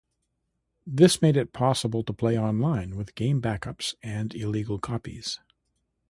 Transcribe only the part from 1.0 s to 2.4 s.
made it possible to play